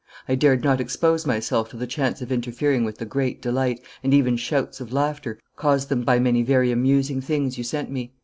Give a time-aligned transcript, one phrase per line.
[0.27, 4.15] I dared not expose myself to the chance of interfering with the great delight, and
[4.15, 8.11] even shouts of laughter, caused them by many very amusing things you sent me.